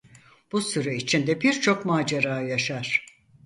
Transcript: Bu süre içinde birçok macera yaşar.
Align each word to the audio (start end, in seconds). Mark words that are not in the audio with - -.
Bu 0.51 0.61
süre 0.61 0.95
içinde 0.95 1.41
birçok 1.41 1.85
macera 1.85 2.41
yaşar. 2.41 3.05